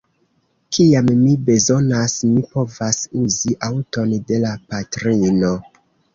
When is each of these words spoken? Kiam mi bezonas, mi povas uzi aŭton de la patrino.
Kiam 0.77 1.11
mi 1.19 1.35
bezonas, 1.49 2.15
mi 2.31 2.47
povas 2.57 3.03
uzi 3.25 3.55
aŭton 3.69 4.19
de 4.33 4.43
la 4.47 4.57
patrino. 4.73 5.55